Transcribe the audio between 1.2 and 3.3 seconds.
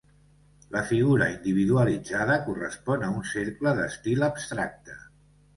individualitzada correspon a un